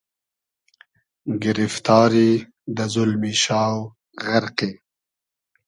[1.41, 2.31] گیریفتاری,
[2.75, 3.77] دۂ زولمی شاو
[4.23, 4.71] غئرقی